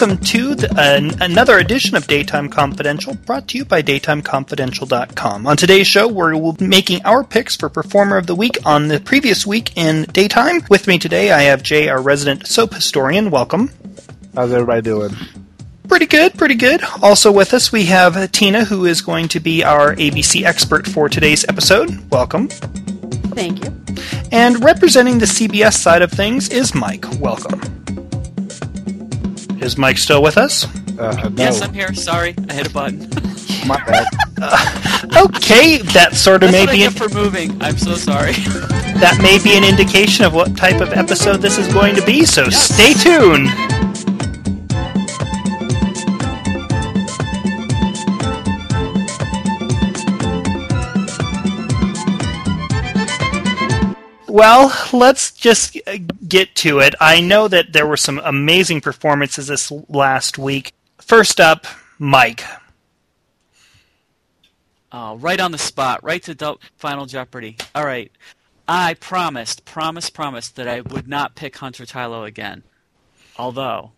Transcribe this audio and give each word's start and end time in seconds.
welcome 0.00 0.24
to 0.24 0.54
the, 0.54 0.70
uh, 0.80 1.14
another 1.20 1.58
edition 1.58 1.94
of 1.94 2.06
Daytime 2.06 2.48
Confidential, 2.48 3.12
brought 3.12 3.48
to 3.48 3.58
you 3.58 3.66
by 3.66 3.82
DaytimeConfidential.com. 3.82 5.46
On 5.46 5.56
today's 5.58 5.86
show, 5.86 6.08
we're 6.08 6.54
making 6.58 7.04
our 7.04 7.22
picks 7.22 7.54
for 7.54 7.68
Performer 7.68 8.16
of 8.16 8.26
the 8.26 8.34
Week 8.34 8.56
on 8.64 8.88
the 8.88 8.98
previous 8.98 9.46
week 9.46 9.76
in 9.76 10.04
Daytime. 10.04 10.62
With 10.70 10.86
me 10.86 10.98
today, 10.98 11.32
I 11.32 11.42
have 11.42 11.62
Jay, 11.62 11.90
our 11.90 12.00
resident 12.00 12.46
soap 12.46 12.72
historian. 12.72 13.30
Welcome. 13.30 13.72
How's 14.34 14.52
everybody 14.52 14.80
doing? 14.80 15.14
Pretty 15.86 16.06
good, 16.06 16.32
pretty 16.32 16.54
good. 16.54 16.82
Also 17.02 17.30
with 17.30 17.52
us, 17.52 17.70
we 17.70 17.84
have 17.86 18.32
Tina, 18.32 18.64
who 18.64 18.86
is 18.86 19.02
going 19.02 19.28
to 19.28 19.40
be 19.40 19.62
our 19.64 19.94
ABC 19.96 20.44
expert 20.44 20.86
for 20.86 21.10
today's 21.10 21.44
episode. 21.46 22.10
Welcome. 22.10 22.48
Thank 22.48 23.62
you. 23.64 23.76
And 24.32 24.64
representing 24.64 25.18
the 25.18 25.26
CBS 25.26 25.74
side 25.74 26.00
of 26.00 26.10
things 26.10 26.48
is 26.48 26.74
Mike. 26.74 27.04
Welcome. 27.20 27.79
Is 29.60 29.76
Mike 29.76 29.98
still 29.98 30.22
with 30.22 30.36
us? 30.38 30.64
Uh, 30.98 31.28
no. 31.30 31.44
Yes, 31.44 31.60
I'm 31.62 31.72
here. 31.74 31.92
Sorry, 31.94 32.34
I 32.48 32.52
hit 32.54 32.66
a 32.68 32.70
button. 32.70 33.00
My 33.66 33.76
bad. 33.84 34.06
Okay, 35.16 35.78
that 35.92 36.14
sort 36.14 36.42
of 36.42 36.50
That's 36.50 36.52
may 36.52 36.60
what 36.60 36.68
I 36.70 36.72
be 36.72 36.78
get 36.78 36.92
for 36.94 37.08
moving. 37.14 37.60
I'm 37.62 37.76
so 37.76 37.94
sorry. 37.94 38.32
that 38.32 39.18
may 39.20 39.42
be 39.42 39.54
an 39.56 39.64
indication 39.64 40.24
of 40.24 40.32
what 40.32 40.56
type 40.56 40.80
of 40.80 40.92
episode 40.92 41.38
this 41.38 41.58
is 41.58 41.70
going 41.74 41.94
to 41.96 42.04
be. 42.06 42.24
So 42.24 42.48
stay 42.48 42.94
tuned. 42.94 43.48
Well, 54.40 54.74
let's 54.94 55.32
just 55.32 55.76
get 56.26 56.54
to 56.54 56.78
it. 56.78 56.94
I 56.98 57.20
know 57.20 57.46
that 57.46 57.74
there 57.74 57.86
were 57.86 57.98
some 57.98 58.18
amazing 58.24 58.80
performances 58.80 59.48
this 59.48 59.70
last 59.90 60.38
week. 60.38 60.72
First 60.96 61.40
up, 61.40 61.66
Mike. 61.98 62.42
Oh, 64.90 65.16
right 65.18 65.38
on 65.38 65.52
the 65.52 65.58
spot, 65.58 66.02
right 66.02 66.22
to 66.22 66.34
do- 66.34 66.56
Final 66.78 67.04
Jeopardy. 67.04 67.58
All 67.74 67.84
right. 67.84 68.10
I 68.66 68.94
promised, 68.94 69.66
promised, 69.66 70.14
promised 70.14 70.56
that 70.56 70.66
I 70.66 70.80
would 70.80 71.06
not 71.06 71.34
pick 71.34 71.58
Hunter 71.58 71.84
Tylo 71.84 72.26
again. 72.26 72.62
Although, 73.36 73.92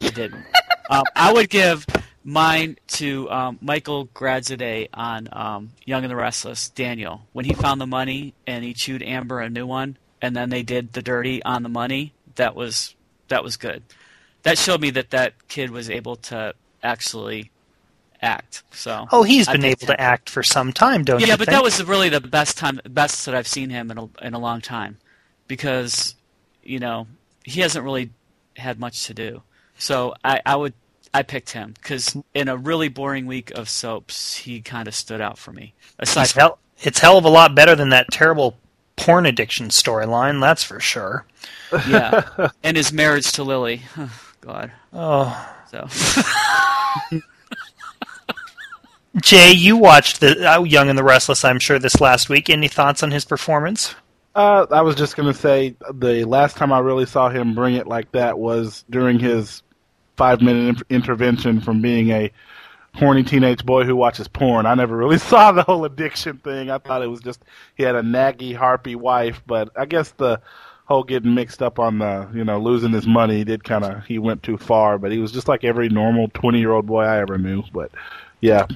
I 0.00 0.10
didn't. 0.10 0.44
um, 0.90 1.02
I 1.16 1.32
would 1.32 1.50
give 1.50 1.84
mine 2.24 2.76
to 2.86 3.30
um, 3.30 3.58
Michael 3.60 4.06
Graziadei 4.08 4.88
on 4.92 5.28
um, 5.32 5.70
Young 5.84 6.04
and 6.04 6.10
the 6.10 6.16
Restless, 6.16 6.68
Daniel. 6.68 7.22
When 7.32 7.44
he 7.44 7.54
found 7.54 7.80
the 7.80 7.86
money 7.86 8.34
and 8.46 8.64
he 8.64 8.74
chewed 8.74 9.02
Amber 9.02 9.40
a 9.40 9.48
new 9.48 9.66
one, 9.66 9.96
and 10.22 10.36
then 10.36 10.50
they 10.50 10.62
did 10.62 10.92
the 10.92 11.02
dirty 11.02 11.42
on 11.42 11.62
the 11.62 11.68
money, 11.68 12.12
that 12.36 12.54
was 12.54 12.94
that 13.28 13.42
was 13.42 13.56
good. 13.56 13.82
That 14.42 14.58
showed 14.58 14.80
me 14.80 14.90
that 14.90 15.10
that 15.10 15.34
kid 15.48 15.70
was 15.70 15.90
able 15.90 16.16
to 16.16 16.54
actually 16.82 17.50
act. 18.22 18.62
So 18.72 19.06
Oh, 19.12 19.22
he's 19.22 19.48
been 19.48 19.64
able 19.64 19.86
to 19.86 20.00
act 20.00 20.28
for 20.28 20.42
some 20.42 20.72
time, 20.72 21.04
don't 21.04 21.20
you? 21.20 21.26
Yeah, 21.26 21.36
but 21.36 21.46
think? 21.46 21.56
that 21.56 21.62
was 21.62 21.82
really 21.84 22.08
the 22.08 22.20
best 22.20 22.58
time, 22.58 22.80
best 22.88 23.24
that 23.26 23.34
I've 23.34 23.48
seen 23.48 23.70
him 23.70 23.90
in 23.90 23.98
a, 23.98 24.08
in 24.22 24.34
a 24.34 24.38
long 24.38 24.60
time, 24.60 24.98
because 25.46 26.14
you 26.62 26.78
know 26.78 27.06
he 27.44 27.60
hasn't 27.60 27.84
really 27.84 28.10
had 28.56 28.78
much 28.78 29.06
to 29.06 29.14
do. 29.14 29.42
So 29.78 30.14
I, 30.22 30.40
I 30.44 30.56
would 30.56 30.74
I 31.12 31.22
picked 31.22 31.50
him 31.50 31.74
because 31.74 32.16
in 32.34 32.48
a 32.48 32.56
really 32.56 32.88
boring 32.88 33.26
week 33.26 33.50
of 33.52 33.68
soaps, 33.68 34.36
he 34.36 34.60
kind 34.60 34.86
of 34.88 34.94
stood 34.94 35.20
out 35.20 35.38
for 35.38 35.52
me. 35.52 35.74
Aside 35.98 36.22
It's 36.22 36.32
hell, 36.32 36.58
it's 36.82 36.98
hell 37.00 37.18
of 37.18 37.24
a 37.24 37.28
lot 37.28 37.54
better 37.54 37.74
than 37.74 37.88
that 37.90 38.06
terrible 38.12 38.56
porn 38.96 39.26
addiction 39.26 39.68
storyline, 39.68 40.40
that's 40.40 40.62
for 40.62 40.78
sure. 40.78 41.24
yeah, 41.88 42.48
and 42.62 42.76
his 42.76 42.92
marriage 42.92 43.32
to 43.32 43.42
Lily. 43.44 43.82
God, 44.40 44.72
Oh, 44.92 45.54
so 45.70 45.86
Jay, 49.20 49.52
you 49.52 49.76
watched 49.76 50.20
the 50.20 50.50
uh, 50.50 50.62
Young 50.62 50.88
and 50.88 50.96
the 50.96 51.02
Restless, 51.04 51.44
I'm 51.44 51.58
sure, 51.58 51.78
this 51.78 52.00
last 52.00 52.28
week. 52.28 52.48
Any 52.48 52.68
thoughts 52.68 53.02
on 53.02 53.10
his 53.10 53.24
performance? 53.24 53.94
Uh, 54.34 54.66
I 54.70 54.82
was 54.82 54.94
just 54.94 55.16
gonna 55.16 55.34
say 55.34 55.74
the 55.92 56.24
last 56.24 56.56
time 56.56 56.72
I 56.72 56.78
really 56.78 57.06
saw 57.06 57.28
him 57.28 57.54
bring 57.54 57.74
it 57.74 57.88
like 57.88 58.12
that 58.12 58.38
was 58.38 58.84
during 58.88 59.18
his 59.18 59.62
five-minute 60.20 60.84
in- 60.90 60.96
intervention 60.96 61.62
from 61.62 61.80
being 61.80 62.10
a 62.10 62.30
horny 62.94 63.22
teenage 63.22 63.64
boy 63.64 63.84
who 63.84 63.96
watches 63.96 64.28
porn. 64.28 64.66
I 64.66 64.74
never 64.74 64.94
really 64.94 65.16
saw 65.30 65.50
the 65.50 65.62
whole 65.62 65.86
addiction 65.86 66.36
thing. 66.36 66.70
I 66.70 66.76
thought 66.76 67.00
it 67.00 67.06
was 67.06 67.20
just 67.20 67.42
he 67.74 67.84
had 67.84 67.94
a 67.96 68.02
naggy, 68.02 68.54
harpy 68.54 68.94
wife, 68.94 69.42
but 69.46 69.70
I 69.74 69.86
guess 69.86 70.10
the 70.10 70.38
whole 70.84 71.04
getting 71.04 71.34
mixed 71.34 71.62
up 71.62 71.78
on 71.78 72.00
the 72.00 72.28
you 72.34 72.44
know 72.44 72.58
losing 72.60 72.90
his 72.90 73.06
money 73.06 73.44
did 73.44 73.64
kind 73.64 73.82
of 73.82 74.04
he 74.04 74.18
went 74.18 74.42
too 74.42 74.58
far. 74.58 74.98
But 74.98 75.10
he 75.10 75.18
was 75.18 75.32
just 75.32 75.48
like 75.48 75.64
every 75.64 75.88
normal 75.88 76.28
twenty-year-old 76.34 76.84
boy 76.84 77.04
I 77.04 77.18
ever 77.20 77.38
knew. 77.38 77.62
But 77.72 77.90
yeah, 78.42 78.66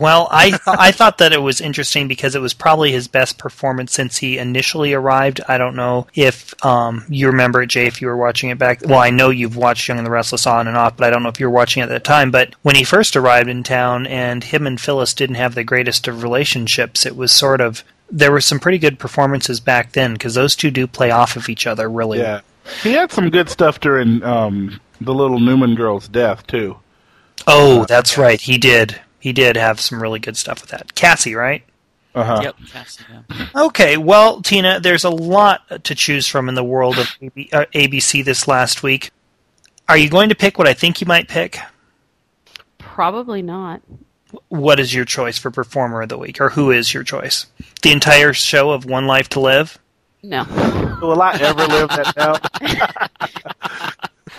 Well, 0.00 0.28
I 0.30 0.58
I 0.66 0.92
thought 0.92 1.18
that 1.18 1.34
it 1.34 1.42
was 1.42 1.60
interesting 1.60 2.08
because 2.08 2.34
it 2.34 2.40
was 2.40 2.54
probably 2.54 2.90
his 2.90 3.06
best 3.06 3.36
performance 3.36 3.92
since 3.92 4.16
he 4.16 4.38
initially 4.38 4.94
arrived. 4.94 5.42
I 5.46 5.58
don't 5.58 5.76
know 5.76 6.06
if 6.14 6.54
um, 6.64 7.04
you 7.10 7.26
remember 7.26 7.62
it, 7.62 7.66
Jay, 7.68 7.86
if 7.86 8.00
you 8.00 8.08
were 8.08 8.16
watching 8.16 8.48
it 8.48 8.58
back. 8.58 8.80
Well, 8.82 8.98
I 8.98 9.10
know 9.10 9.28
you've 9.28 9.56
watched 9.56 9.86
Young 9.86 9.98
and 9.98 10.06
the 10.06 10.10
Restless 10.10 10.46
on 10.46 10.66
and 10.66 10.76
off, 10.76 10.96
but 10.96 11.06
I 11.06 11.10
don't 11.10 11.22
know 11.22 11.28
if 11.28 11.38
you 11.38 11.46
were 11.46 11.54
watching 11.54 11.82
it 11.82 11.84
at 11.84 11.90
the 11.90 12.00
time. 12.00 12.30
But 12.30 12.54
when 12.62 12.76
he 12.76 12.82
first 12.82 13.14
arrived 13.14 13.50
in 13.50 13.62
town 13.62 14.06
and 14.06 14.42
him 14.42 14.66
and 14.66 14.80
Phyllis 14.80 15.12
didn't 15.12 15.36
have 15.36 15.54
the 15.54 15.64
greatest 15.64 16.08
of 16.08 16.22
relationships, 16.22 17.04
it 17.04 17.14
was 17.14 17.30
sort 17.30 17.60
of 17.60 17.84
there 18.10 18.32
were 18.32 18.40
some 18.40 18.58
pretty 18.58 18.78
good 18.78 18.98
performances 18.98 19.60
back 19.60 19.92
then 19.92 20.14
because 20.14 20.32
those 20.34 20.56
two 20.56 20.70
do 20.70 20.86
play 20.86 21.10
off 21.10 21.36
of 21.36 21.50
each 21.50 21.66
other 21.66 21.88
really. 21.90 22.18
yeah, 22.18 22.40
he 22.82 22.94
had 22.94 23.12
some 23.12 23.28
good 23.28 23.50
stuff 23.50 23.78
during 23.80 24.22
um, 24.22 24.80
the 24.98 25.12
little 25.12 25.38
Newman 25.38 25.74
girl's 25.74 26.08
death 26.08 26.46
too. 26.46 26.78
Oh, 27.46 27.84
that's 27.84 28.16
right. 28.16 28.40
He 28.40 28.56
did. 28.56 28.98
He 29.20 29.32
did 29.32 29.56
have 29.56 29.78
some 29.80 30.02
really 30.02 30.18
good 30.18 30.36
stuff 30.36 30.60
with 30.62 30.70
that. 30.70 30.94
Cassie, 30.94 31.34
right? 31.34 31.62
Uh 32.14 32.24
huh. 32.24 32.40
yep, 32.42 32.56
Cassie, 32.72 33.04
yeah. 33.08 33.46
Okay, 33.54 33.96
well, 33.96 34.42
Tina, 34.42 34.80
there's 34.80 35.04
a 35.04 35.10
lot 35.10 35.84
to 35.84 35.94
choose 35.94 36.26
from 36.26 36.48
in 36.48 36.56
the 36.56 36.64
world 36.64 36.98
of 36.98 37.06
uh, 37.52 37.66
ABC 37.72 38.24
this 38.24 38.48
last 38.48 38.82
week. 38.82 39.12
Are 39.88 39.96
you 39.96 40.08
going 40.08 40.30
to 40.30 40.34
pick 40.34 40.58
what 40.58 40.66
I 40.66 40.74
think 40.74 41.00
you 41.00 41.06
might 41.06 41.28
pick? 41.28 41.58
Probably 42.78 43.42
not. 43.42 43.82
What 44.48 44.80
is 44.80 44.94
your 44.94 45.04
choice 45.04 45.38
for 45.38 45.50
performer 45.50 46.02
of 46.02 46.08
the 46.08 46.18
week, 46.18 46.40
or 46.40 46.48
who 46.50 46.70
is 46.70 46.92
your 46.92 47.04
choice? 47.04 47.46
The 47.82 47.92
entire 47.92 48.32
show 48.32 48.70
of 48.70 48.84
One 48.84 49.06
Life 49.06 49.28
to 49.30 49.40
Live? 49.40 49.78
No. 50.22 50.44
Will 51.00 51.20
I 51.22 51.34
ever 51.40 51.66
live 51.66 51.88
that 51.88 52.14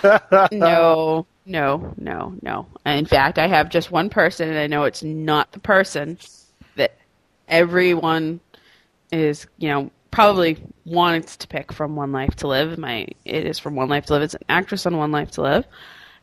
down? 0.02 0.48
no. 0.58 1.26
No. 1.44 1.94
No. 1.96 2.34
No. 2.42 2.66
In 2.86 3.06
fact, 3.06 3.38
I 3.38 3.46
have 3.48 3.68
just 3.68 3.90
one 3.90 4.10
person, 4.10 4.48
and 4.48 4.58
I 4.58 4.66
know 4.66 4.84
it's 4.84 5.02
not 5.02 5.52
the 5.52 5.58
person 5.58 6.18
that 6.76 6.96
everyone 7.48 8.40
is, 9.10 9.46
you 9.58 9.68
know, 9.68 9.90
probably 10.10 10.62
wants 10.84 11.38
to 11.38 11.48
pick 11.48 11.72
from 11.72 11.96
One 11.96 12.12
Life 12.12 12.36
to 12.36 12.46
Live. 12.46 12.78
My 12.78 13.08
it 13.24 13.46
is 13.46 13.58
from 13.58 13.74
One 13.74 13.88
Life 13.88 14.06
to 14.06 14.12
Live. 14.12 14.22
It's 14.22 14.34
an 14.34 14.44
actress 14.48 14.86
on 14.86 14.96
One 14.96 15.10
Life 15.10 15.32
to 15.32 15.42
Live, 15.42 15.64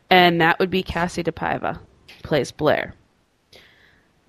and 0.09 0.39
that 0.39 0.59
would 0.59 0.69
be 0.69 0.83
Kassie 0.83 1.23
DePaiva, 1.23 1.79
plays 2.23 2.51
Blair. 2.51 2.93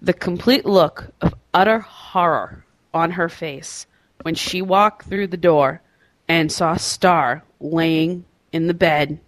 The 0.00 0.14
complete 0.14 0.64
look 0.64 1.12
of 1.20 1.34
utter 1.52 1.80
horror 1.80 2.64
on 2.92 3.12
her 3.12 3.28
face 3.28 3.86
when 4.22 4.34
she 4.34 4.62
walked 4.62 5.06
through 5.06 5.28
the 5.28 5.36
door 5.36 5.82
and 6.26 6.50
saw 6.50 6.76
Starr 6.76 7.44
laying 7.60 8.24
in 8.52 8.66
the 8.66 8.74
bed, 8.74 9.20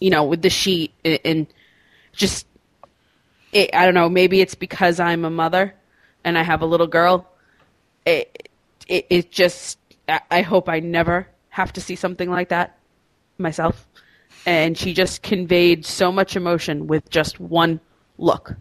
you 0.00 0.10
know, 0.10 0.24
with 0.24 0.42
the 0.42 0.50
sheet 0.50 0.92
and, 1.04 1.18
and 1.24 1.46
just, 2.12 2.46
it, 3.52 3.74
I 3.74 3.84
don't 3.84 3.94
know, 3.94 4.08
maybe 4.08 4.40
it's 4.40 4.54
because 4.54 5.00
I'm 5.00 5.24
a 5.24 5.30
mother 5.30 5.74
and 6.24 6.38
I 6.38 6.42
have 6.42 6.62
a 6.62 6.66
little 6.66 6.86
girl. 6.86 7.28
It, 8.04 8.48
it, 8.86 9.06
it 9.10 9.30
just, 9.30 9.78
I, 10.30 10.42
hope 10.42 10.68
I 10.68 10.80
never 10.80 11.28
have 11.50 11.72
to 11.74 11.80
see 11.80 11.96
something 11.96 12.30
like 12.30 12.48
that 12.48 12.78
myself. 13.36 13.86
And 14.46 14.78
she 14.78 14.94
just 14.94 15.22
conveyed 15.22 15.84
so 15.84 16.10
much 16.10 16.36
emotion 16.36 16.86
with 16.86 17.10
just 17.10 17.38
one 17.38 17.80
look. 18.16 18.54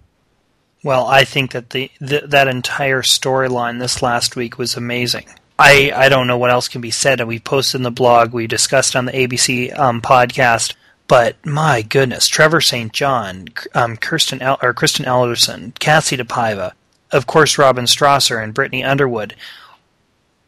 Well, 0.84 1.06
I 1.06 1.24
think 1.24 1.52
that 1.52 1.72
the, 1.72 1.90
the 2.00 2.22
that 2.28 2.48
entire 2.48 3.02
storyline 3.02 3.80
this 3.80 4.02
last 4.02 4.36
week 4.36 4.58
was 4.58 4.76
amazing. 4.76 5.28
I, 5.60 5.92
I 5.96 6.10
don't 6.10 6.28
know 6.28 6.38
what 6.38 6.52
else 6.52 6.68
can 6.68 6.82
be 6.82 6.92
said, 6.92 7.20
and 7.20 7.28
we 7.28 7.40
posted 7.40 7.80
in 7.80 7.84
the 7.84 7.92
blog, 7.92 8.32
we 8.32 8.48
discussed 8.48 8.96
on 8.96 9.06
the 9.06 9.12
ABC 9.12 9.78
um, 9.78 10.02
podcast. 10.02 10.76
But 11.08 11.44
my 11.46 11.82
goodness, 11.82 12.28
Trevor 12.28 12.60
St. 12.60 12.92
John, 12.92 13.48
um, 13.74 13.96
Kirsten 13.96 14.42
El- 14.42 14.60
or 14.62 14.74
Kristen 14.74 15.08
Alderson, 15.08 15.74
Kassie 15.80 16.20
DePaiva, 16.20 16.74
of 17.12 17.28
course 17.28 17.58
Robin 17.58 17.86
Strasser 17.86 18.44
and 18.44 18.54
Brittany 18.54 18.84
Underwood. 18.84 19.36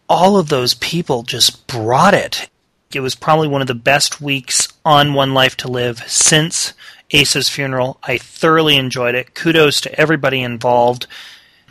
All 0.09 0.37
of 0.37 0.49
those 0.49 0.73
people 0.73 1.23
just 1.23 1.65
brought 1.67 2.13
it. 2.13 2.49
It 2.93 2.99
was 2.99 3.15
probably 3.15 3.47
one 3.47 3.61
of 3.61 3.67
the 3.67 3.75
best 3.75 4.19
weeks 4.19 4.67
on 4.83 5.13
One 5.13 5.33
Life 5.33 5.55
to 5.57 5.67
Live 5.67 5.99
since 6.07 6.73
Asa's 7.13 7.47
funeral. 7.47 7.99
I 8.03 8.17
thoroughly 8.17 8.75
enjoyed 8.75 9.15
it. 9.15 9.35
Kudos 9.35 9.79
to 9.81 9.99
everybody 9.99 10.41
involved. 10.41 11.07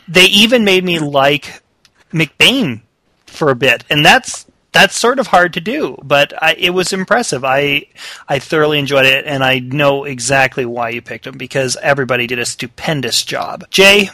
They 0.07 0.25
even 0.25 0.63
made 0.63 0.83
me 0.83 0.97
like 0.97 1.61
McBain 2.11 2.81
for 3.27 3.51
a 3.51 3.55
bit, 3.55 3.83
and 3.89 4.03
that's 4.03 4.45
that's 4.71 4.97
sort 4.97 5.19
of 5.19 5.27
hard 5.27 5.53
to 5.53 5.61
do, 5.61 5.97
but 6.03 6.31
I, 6.41 6.53
it 6.53 6.69
was 6.71 6.93
impressive. 6.93 7.43
I 7.43 7.87
I 8.27 8.39
thoroughly 8.39 8.79
enjoyed 8.79 9.05
it, 9.05 9.25
and 9.25 9.43
I 9.43 9.59
know 9.59 10.03
exactly 10.03 10.65
why 10.65 10.89
you 10.89 11.01
picked 11.01 11.25
him 11.25 11.37
because 11.37 11.77
everybody 11.81 12.27
did 12.27 12.39
a 12.39 12.45
stupendous 12.45 13.23
job. 13.23 13.69
Jay, 13.71 14.09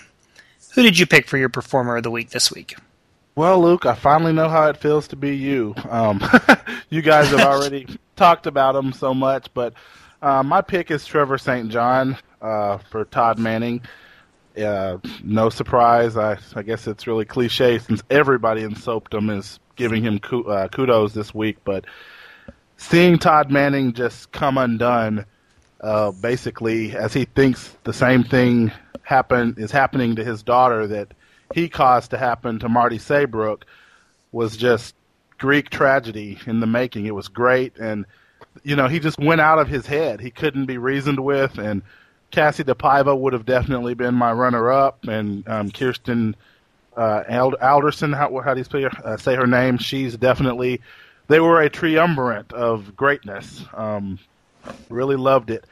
who 0.73 0.83
did 0.83 0.97
you 0.97 1.05
pick 1.05 1.27
for 1.27 1.37
your 1.37 1.49
performer 1.49 1.97
of 1.97 2.03
the 2.03 2.11
week 2.11 2.29
this 2.29 2.51
week? 2.51 2.75
Well, 3.35 3.61
Luke, 3.61 3.85
I 3.85 3.95
finally 3.95 4.31
know 4.31 4.47
how 4.47 4.69
it 4.69 4.77
feels 4.77 5.09
to 5.09 5.17
be 5.17 5.35
you. 5.35 5.75
Um, 5.89 6.23
you 6.89 7.01
guys 7.01 7.27
have 7.29 7.41
already 7.41 7.85
talked 8.15 8.47
about 8.47 8.77
him 8.77 8.93
so 8.93 9.13
much, 9.13 9.53
but 9.53 9.73
uh, 10.21 10.41
my 10.41 10.61
pick 10.61 10.89
is 10.89 11.05
Trevor 11.05 11.37
St. 11.37 11.69
John 11.69 12.17
uh, 12.41 12.77
for 12.77 13.03
Todd 13.03 13.37
Manning. 13.37 13.81
Uh, 14.57 14.99
no 15.21 15.49
surprise. 15.49 16.15
I, 16.15 16.37
I 16.55 16.61
guess 16.61 16.87
it's 16.87 17.07
really 17.07 17.25
cliche 17.25 17.77
since 17.77 18.01
everybody 18.09 18.63
in 18.63 18.73
Soapdom 18.73 19.37
is 19.37 19.59
giving 19.75 20.03
him 20.03 20.19
uh, 20.47 20.67
kudos 20.69 21.13
this 21.13 21.33
week, 21.33 21.57
but 21.63 21.85
seeing 22.77 23.17
Todd 23.17 23.51
Manning 23.51 23.93
just 23.93 24.31
come 24.31 24.57
undone, 24.57 25.25
uh, 25.81 26.11
basically 26.11 26.95
as 26.95 27.13
he 27.13 27.25
thinks 27.25 27.75
the 27.83 27.93
same 27.93 28.23
thing 28.23 28.71
happen 29.03 29.55
is 29.57 29.71
happening 29.71 30.15
to 30.15 30.23
his 30.23 30.43
daughter 30.43 30.87
that 30.87 31.13
he 31.53 31.69
caused 31.69 32.11
to 32.11 32.17
happen 32.17 32.59
to 32.59 32.69
Marty 32.69 32.97
Saybrook, 32.97 33.65
was 34.31 34.57
just 34.57 34.95
Greek 35.37 35.69
tragedy 35.69 36.39
in 36.47 36.59
the 36.59 36.67
making. 36.67 37.05
It 37.05 37.15
was 37.15 37.27
great, 37.27 37.77
and 37.77 38.05
you 38.63 38.75
know 38.75 38.87
he 38.87 38.99
just 38.99 39.19
went 39.19 39.41
out 39.41 39.59
of 39.59 39.67
his 39.67 39.85
head. 39.85 40.19
He 40.19 40.31
couldn't 40.31 40.65
be 40.65 40.77
reasoned 40.77 41.19
with, 41.19 41.57
and 41.57 41.81
Kassie 42.31 42.65
DePaiva 42.65 43.17
would 43.17 43.33
have 43.33 43.45
definitely 43.45 43.93
been 43.93 44.15
my 44.15 44.31
runner-up, 44.31 45.05
and 45.05 45.47
um, 45.47 45.71
Kirsten 45.71 46.35
uh, 46.95 47.51
Alderson. 47.61 48.13
How, 48.13 48.39
how 48.39 48.53
do 48.53 48.59
you 48.59 48.63
say 48.63 48.83
her, 48.83 48.91
uh, 49.03 49.17
say 49.17 49.35
her 49.35 49.47
name? 49.47 49.77
She's 49.77 50.15
definitely. 50.17 50.81
They 51.27 51.39
were 51.39 51.61
a 51.61 51.69
triumvirate 51.69 52.53
of 52.53 52.95
greatness. 52.95 53.65
Um, 53.73 54.19
really 54.89 55.15
loved 55.15 55.49
it. 55.49 55.65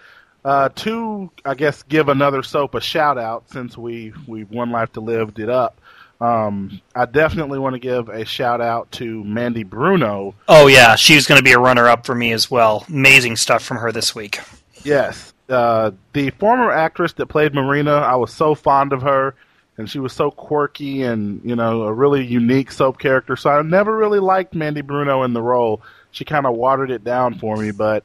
Uh, 0.43 0.69
to, 0.75 1.31
I 1.45 1.53
guess, 1.53 1.83
give 1.83 2.09
another 2.09 2.43
soap 2.43 2.75
a 2.75 2.81
shout 2.81 3.17
out 3.17 3.49
since 3.49 3.77
we 3.77 4.13
we 4.27 4.43
One 4.43 4.71
Life 4.71 4.93
to 4.93 4.99
Live 4.99 5.33
did 5.33 5.49
up. 5.49 5.79
Um, 6.19 6.81
I 6.95 7.05
definitely 7.05 7.59
want 7.59 7.73
to 7.73 7.79
give 7.79 8.09
a 8.09 8.25
shout 8.25 8.61
out 8.61 8.91
to 8.93 9.23
Mandy 9.23 9.63
Bruno. 9.63 10.35
Oh 10.47 10.67
yeah, 10.67 10.95
she's 10.95 11.27
going 11.27 11.39
to 11.39 11.43
be 11.43 11.51
a 11.51 11.59
runner 11.59 11.87
up 11.87 12.05
for 12.05 12.15
me 12.15 12.31
as 12.31 12.49
well. 12.49 12.85
Amazing 12.87 13.37
stuff 13.37 13.63
from 13.63 13.77
her 13.77 13.91
this 13.91 14.15
week. 14.15 14.39
Yes, 14.83 15.33
uh, 15.49 15.91
the 16.13 16.29
former 16.31 16.71
actress 16.71 17.13
that 17.13 17.27
played 17.27 17.53
Marina, 17.53 17.93
I 17.93 18.15
was 18.15 18.33
so 18.33 18.55
fond 18.55 18.93
of 18.93 19.01
her 19.01 19.35
and 19.77 19.89
she 19.89 19.99
was 19.99 20.13
so 20.13 20.31
quirky 20.31 21.03
and 21.03 21.41
you 21.43 21.55
know 21.55 21.83
a 21.83 21.93
really 21.93 22.25
unique 22.25 22.71
soap 22.71 22.99
character. 22.99 23.35
So 23.35 23.49
I 23.49 23.61
never 23.61 23.95
really 23.95 24.19
liked 24.19 24.53
Mandy 24.53 24.81
Bruno 24.81 25.23
in 25.23 25.33
the 25.33 25.41
role. 25.41 25.81
She 26.11 26.25
kind 26.25 26.45
of 26.45 26.55
watered 26.55 26.91
it 26.91 27.03
down 27.03 27.39
for 27.39 27.57
me, 27.57 27.71
but 27.71 28.03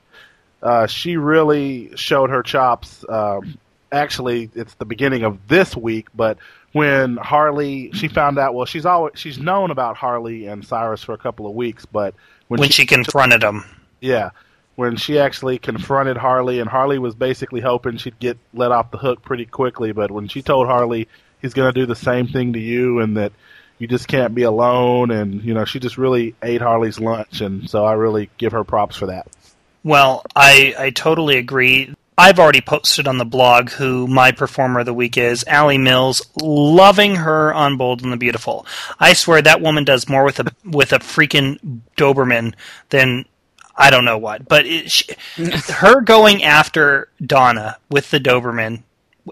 uh, 0.63 0.87
she 0.87 1.17
really 1.17 1.95
showed 1.97 2.31
her 2.31 2.43
chops. 2.43 3.05
Um, 3.09 3.59
actually, 3.93 4.51
it's 4.55 4.75
the 4.75 4.87
beginning 4.87 5.25
of 5.25 5.47
this 5.47 5.77
week, 5.77 6.09
but 6.15 6.39
when 6.73 7.17
Harley, 7.17 7.93
she 7.93 8.09
found 8.09 8.39
out. 8.39 8.55
Well, 8.55 8.67
she's 8.67 8.87
always 8.87 9.19
she's 9.19 9.39
known 9.39 9.71
about 9.71 9.97
Harley 9.97 10.47
and 10.47 10.65
Cyrus 10.65 11.03
for 11.03 11.13
a 11.13 11.19
couple 11.19 11.47
of 11.47 11.55
weeks, 11.55 11.87
but 11.87 12.15
when, 12.49 12.61
when 12.61 12.69
she, 12.71 12.83
she 12.83 12.87
confronted 12.87 13.43
him, 13.43 13.65
yeah, 14.01 14.31
when 14.77 14.97
she 14.97 15.19
actually 15.19 15.59
confronted 15.59 16.17
Harley, 16.17 16.61
and 16.61 16.69
Harley 16.69 16.99
was 16.99 17.15
basically 17.15 17.61
hoping 17.61 17.99
she'd 17.99 18.19
get 18.19 18.39
let 18.55 18.73
off 18.73 18.91
the 18.91 18.99
hook 18.99 19.23
pretty 19.23 19.45
quickly, 19.45 19.93
but 19.93 20.11
when 20.11 20.29
she 20.29 20.41
told 20.41 20.67
Harley 20.67 21.09
he's 21.41 21.55
going 21.55 21.73
to 21.73 21.81
do 21.81 21.87
the 21.87 21.97
same 21.97 22.27
thing 22.27 22.53
to 22.55 22.59
you, 22.59 23.01
and 23.01 23.17
that 23.17 23.33
you 23.79 23.87
just 23.87 24.09
can't 24.09 24.35
be 24.35 24.43
alone. 24.43 25.11
And 25.11 25.43
you 25.43 25.55
know, 25.55 25.65
she 25.65 25.79
just 25.79 25.99
really 25.99 26.35
ate 26.43 26.61
Harley's 26.61 27.01
lunch, 27.01 27.41
and 27.41 27.69
so 27.69 27.85
I 27.85 27.93
really 27.95 28.31
give 28.39 28.53
her 28.53 28.65
props 28.65 28.97
for 28.97 29.07
that. 29.07 29.29
Well, 29.85 30.25
I 30.35 30.75
I 30.79 30.91
totally 30.91 31.39
agree. 31.39 31.95
I've 32.19 32.41
already 32.41 32.61
posted 32.61 33.07
on 33.07 33.19
the 33.19 33.25
blog 33.25 33.71
who 33.71 34.09
my 34.09 34.33
performer 34.33 34.81
of 34.81 34.87
the 34.87 34.93
week 34.93 35.17
is, 35.17 35.45
Alley 35.47 35.79
Mills. 35.79 36.21
Loving 36.43 37.15
her 37.15 37.55
on 37.55 37.77
Bold 37.77 38.03
and 38.03 38.13
the 38.13 38.17
Beautiful. 38.17 38.67
I 38.99 39.13
swear 39.13 39.41
that 39.41 39.61
woman 39.61 39.85
does 39.85 40.09
more 40.09 40.25
with 40.25 40.41
a 40.41 40.53
with 40.65 40.93
a 40.93 40.99
freaking 40.99 41.81
Doberman 41.97 42.55
than 42.89 43.25
I 43.77 43.91
don't 43.91 44.05
know 44.05 44.19
what. 44.19 44.49
But 44.49 44.67
it, 44.67 44.91
she, 44.91 45.07
her 45.37 46.01
going 46.01 46.43
after 46.43 47.09
Donna 47.25 47.77
with 47.89 48.11
the 48.11 48.19
Doberman 48.19 48.83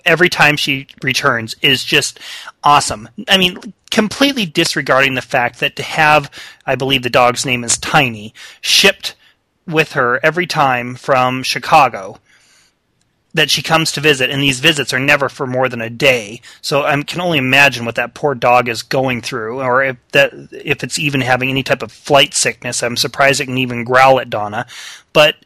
every 0.05 0.29
time 0.29 0.57
she 0.57 0.87
returns 1.03 1.55
is 1.63 1.85
just 1.85 2.21
awesome. 2.63 3.09
I 3.29 3.39
mean, 3.39 3.59
completely 3.91 4.47
disregarding 4.47 5.15
the 5.15 5.23
fact 5.23 5.61
that 5.61 5.77
to 5.77 5.83
have, 5.83 6.31
I 6.67 6.75
believe 6.75 7.03
the 7.03 7.11
dog's 7.11 7.47
name 7.47 7.65
is 7.65 7.79
Tiny, 7.79 8.35
shipped 8.61 9.15
with 9.67 9.93
her 9.93 10.21
every 10.23 10.47
time 10.47 10.95
from 10.95 11.43
Chicago 11.43 12.21
that 13.37 13.51
she 13.51 13.63
comes 13.63 13.93
to 13.93 14.01
visit, 14.01 14.31
and 14.31 14.43
these 14.43 14.61
visits 14.61 14.95
are 14.95 14.99
never 14.99 15.29
for 15.29 15.47
more 15.47 15.69
than 15.69 15.83
a 15.83 15.91
day. 15.91 16.41
So 16.63 16.85
I 16.85 17.01
can 17.03 17.21
only 17.21 17.37
imagine 17.37 17.85
what 17.85 17.97
that 17.97 18.15
poor 18.15 18.35
dog 18.35 18.67
is 18.69 18.83
going 18.83 19.21
through, 19.21 19.61
or 19.61 19.83
if 19.83 19.97
that 20.13 20.33
if 20.53 20.83
it's 20.83 20.99
even 20.99 21.21
having 21.21 21.51
any 21.51 21.63
type 21.63 21.83
of 21.83 21.93
flight 21.93 22.33
sickness. 22.33 22.83
I'm 22.83 22.97
surprised 22.97 23.41
it 23.41 23.47
can 23.47 23.59
even 23.59 23.85
growl 23.85 24.21
at 24.21 24.31
Donna, 24.31 24.67
but 25.13 25.37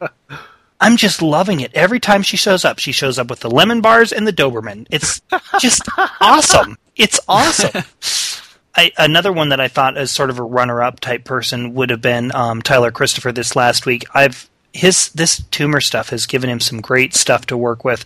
I'm 0.82 0.96
just 0.96 1.22
loving 1.22 1.60
it. 1.60 1.72
Every 1.74 2.00
time 2.00 2.22
she 2.22 2.36
shows 2.36 2.64
up, 2.64 2.80
she 2.80 2.90
shows 2.90 3.16
up 3.16 3.30
with 3.30 3.38
the 3.38 3.50
lemon 3.50 3.80
bars 3.80 4.12
and 4.12 4.26
the 4.26 4.32
Doberman. 4.32 4.88
It's 4.90 5.22
just 5.60 5.82
awesome. 6.20 6.76
It's 6.96 7.20
awesome. 7.28 7.84
I, 8.74 8.90
another 8.98 9.32
one 9.32 9.50
that 9.50 9.60
I 9.60 9.68
thought 9.68 9.96
as 9.96 10.10
sort 10.10 10.28
of 10.28 10.40
a 10.40 10.42
runner-up 10.42 10.98
type 10.98 11.24
person 11.24 11.74
would 11.74 11.90
have 11.90 12.00
been 12.00 12.34
um, 12.34 12.62
Tyler 12.62 12.90
Christopher 12.90 13.30
this 13.30 13.54
last 13.54 13.86
week. 13.86 14.04
I've 14.12 14.50
his 14.72 15.10
this 15.10 15.42
tumor 15.50 15.80
stuff 15.82 16.08
has 16.08 16.24
given 16.24 16.48
him 16.48 16.58
some 16.58 16.80
great 16.80 17.14
stuff 17.14 17.46
to 17.46 17.56
work 17.56 17.84
with, 17.84 18.04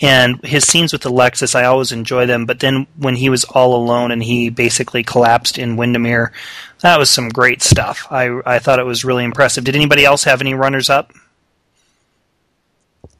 and 0.00 0.40
his 0.44 0.64
scenes 0.64 0.92
with 0.92 1.04
Alexis 1.04 1.54
I 1.54 1.64
always 1.64 1.92
enjoy 1.92 2.24
them. 2.24 2.46
But 2.46 2.60
then 2.60 2.86
when 2.96 3.16
he 3.16 3.28
was 3.28 3.44
all 3.44 3.74
alone 3.74 4.12
and 4.12 4.22
he 4.22 4.48
basically 4.48 5.02
collapsed 5.02 5.58
in 5.58 5.76
Wyndemere, 5.76 6.32
that 6.80 6.98
was 6.98 7.10
some 7.10 7.28
great 7.28 7.62
stuff. 7.62 8.06
I 8.10 8.40
I 8.46 8.60
thought 8.60 8.78
it 8.78 8.86
was 8.86 9.04
really 9.04 9.24
impressive. 9.24 9.64
Did 9.64 9.76
anybody 9.76 10.04
else 10.04 10.24
have 10.24 10.40
any 10.40 10.54
runners 10.54 10.88
up? 10.88 11.12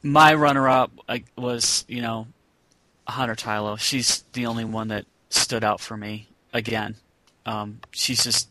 My 0.05 0.35
runner-up 0.35 0.93
was, 1.37 1.85
you 1.89 2.03
know, 2.03 2.27
Hunter 3.09 3.35
Tylo. 3.35 3.79
She's 3.79 4.23
the 4.35 4.47
only 4.47 4.65
one 4.65 4.89
that 4.89 5.07
stood 5.31 5.65
out 5.65 5.81
for 5.81 5.97
me 5.97 6.29
again. 6.53 6.97
Um, 7.47 7.81
she's 7.91 8.23
just 8.23 8.49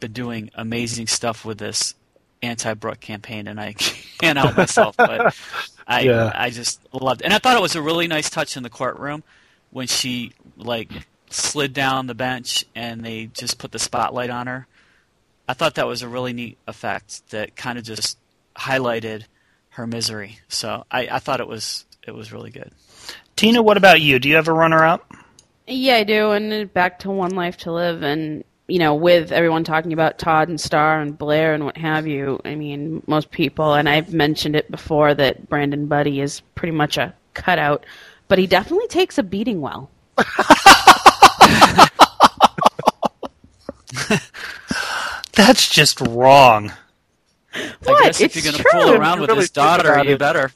been 0.00 0.12
doing 0.12 0.50
amazing 0.54 1.06
stuff 1.06 1.44
with 1.44 1.58
this 1.58 1.94
anti-Brooke 2.42 3.00
campaign, 3.00 3.46
and 3.46 3.60
I 3.60 3.72
can't 4.18 4.36
help 4.36 4.56
myself. 4.56 4.96
But 4.96 5.34
I, 5.86 6.00
yeah. 6.00 6.32
I 6.34 6.50
just 6.50 6.80
loved, 6.92 7.20
it. 7.20 7.24
and 7.24 7.32
I 7.32 7.38
thought 7.38 7.56
it 7.56 7.62
was 7.62 7.76
a 7.76 7.82
really 7.82 8.08
nice 8.08 8.28
touch 8.28 8.56
in 8.56 8.64
the 8.64 8.70
courtroom 8.70 9.22
when 9.70 9.86
she 9.86 10.32
like 10.56 10.90
slid 11.30 11.72
down 11.72 12.08
the 12.08 12.14
bench 12.14 12.64
and 12.74 13.04
they 13.04 13.26
just 13.26 13.58
put 13.58 13.70
the 13.70 13.78
spotlight 13.78 14.30
on 14.30 14.48
her. 14.48 14.66
I 15.48 15.54
thought 15.54 15.76
that 15.76 15.86
was 15.86 16.02
a 16.02 16.08
really 16.08 16.32
neat 16.32 16.58
effect 16.66 17.30
that 17.30 17.54
kind 17.54 17.78
of 17.78 17.84
just 17.84 18.18
highlighted 18.56 19.24
her 19.76 19.86
misery. 19.86 20.38
So 20.48 20.84
I, 20.90 21.08
I 21.08 21.18
thought 21.18 21.40
it 21.40 21.46
was 21.46 21.84
it 22.06 22.14
was 22.14 22.32
really 22.32 22.50
good. 22.50 22.72
Tina, 23.36 23.62
what 23.62 23.76
about 23.76 24.00
you? 24.00 24.18
Do 24.18 24.28
you 24.28 24.36
have 24.36 24.48
a 24.48 24.52
runner 24.52 24.84
up? 24.84 25.12
Yeah, 25.66 25.96
I 25.96 26.04
do. 26.04 26.30
And 26.30 26.72
back 26.72 27.00
to 27.00 27.10
One 27.10 27.34
Life 27.34 27.58
to 27.58 27.72
Live, 27.72 28.02
and 28.02 28.42
you 28.68 28.78
know, 28.78 28.94
with 28.94 29.32
everyone 29.32 29.64
talking 29.64 29.92
about 29.92 30.18
Todd 30.18 30.48
and 30.48 30.58
Starr 30.60 31.00
and 31.00 31.16
Blair 31.16 31.52
and 31.54 31.64
what 31.64 31.76
have 31.76 32.06
you, 32.06 32.40
I 32.44 32.54
mean, 32.54 33.02
most 33.06 33.30
people, 33.30 33.74
and 33.74 33.88
I've 33.88 34.12
mentioned 34.12 34.56
it 34.56 34.70
before 34.70 35.14
that 35.14 35.48
Brandon 35.48 35.86
Buddy 35.86 36.20
is 36.20 36.40
pretty 36.54 36.72
much 36.72 36.96
a 36.96 37.14
cutout, 37.34 37.84
but 38.28 38.38
he 38.38 38.46
definitely 38.46 38.88
takes 38.88 39.18
a 39.18 39.22
beating 39.22 39.60
well. 39.60 39.90
That's 45.34 45.68
just 45.68 46.00
wrong. 46.00 46.72
What? 47.86 48.02
I 48.02 48.06
guess 48.06 48.20
if 48.20 48.36
it's 48.36 48.44
you're 48.44 48.52
going 48.52 48.62
to 48.62 48.70
fool 48.70 49.00
around 49.00 49.20
with 49.20 49.30
really 49.30 49.40
his 49.42 49.50
daughter, 49.50 50.02
you 50.04 50.14
it. 50.14 50.18
better. 50.18 50.50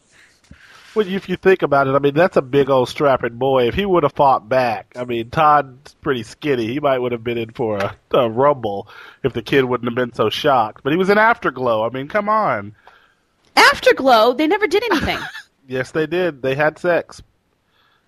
Well, 0.94 1.06
if 1.06 1.28
you 1.28 1.36
think 1.36 1.62
about 1.62 1.86
it, 1.86 1.92
I 1.92 2.00
mean, 2.00 2.14
that's 2.14 2.36
a 2.36 2.42
big 2.42 2.68
old 2.68 2.88
strapping 2.88 3.36
boy. 3.36 3.68
If 3.68 3.74
he 3.74 3.86
would 3.86 4.02
have 4.02 4.12
fought 4.12 4.48
back, 4.48 4.92
I 4.96 5.04
mean, 5.04 5.30
Todd's 5.30 5.94
pretty 6.00 6.24
skinny. 6.24 6.66
He 6.66 6.80
might 6.80 6.98
would 6.98 7.12
have 7.12 7.22
been 7.22 7.38
in 7.38 7.52
for 7.52 7.78
a, 7.78 7.96
a 8.12 8.28
rumble 8.28 8.88
if 9.22 9.32
the 9.32 9.42
kid 9.42 9.64
wouldn't 9.64 9.88
have 9.88 9.94
been 9.94 10.12
so 10.14 10.30
shocked. 10.30 10.82
But 10.82 10.92
he 10.92 10.98
was 10.98 11.08
in 11.08 11.16
Afterglow. 11.16 11.86
I 11.86 11.90
mean, 11.90 12.08
come 12.08 12.28
on. 12.28 12.74
Afterglow? 13.54 14.32
They 14.32 14.48
never 14.48 14.66
did 14.66 14.82
anything. 14.90 15.18
yes, 15.68 15.92
they 15.92 16.06
did. 16.06 16.42
They 16.42 16.56
had 16.56 16.78
sex. 16.78 17.22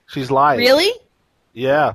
She's 0.07 0.31
lying. 0.31 0.59
Really? 0.59 0.93
Yeah 1.53 1.95